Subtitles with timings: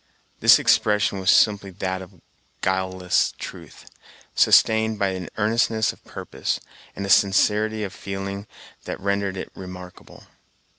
[0.39, 2.21] This expression was simply that of
[2.61, 3.85] guileless truth,
[4.33, 6.59] sustained by an earnestness of purpose,
[6.95, 8.47] and a sincerity of feeling,
[8.85, 10.23] that rendered it remarkable.